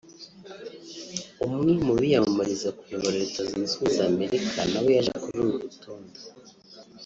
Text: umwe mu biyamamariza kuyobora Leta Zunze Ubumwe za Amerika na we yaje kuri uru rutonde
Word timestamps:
umwe 1.45 1.73
mu 1.85 1.93
biyamamariza 1.99 2.69
kuyobora 2.77 3.17
Leta 3.23 3.41
Zunze 3.49 3.73
Ubumwe 3.75 3.93
za 3.97 4.03
Amerika 4.11 4.59
na 4.71 4.79
we 4.83 4.89
yaje 4.97 5.11
kuri 5.21 5.37
uru 5.41 5.53
rutonde 5.63 6.19